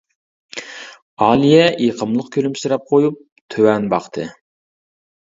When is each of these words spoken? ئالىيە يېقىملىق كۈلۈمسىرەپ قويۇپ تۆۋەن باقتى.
ئالىيە 1.25 1.67
يېقىملىق 1.81 2.31
كۈلۈمسىرەپ 2.37 2.87
قويۇپ 2.93 3.21
تۆۋەن 3.57 3.87
باقتى. 3.93 4.27